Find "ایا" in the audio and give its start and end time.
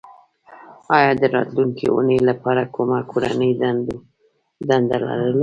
0.97-1.11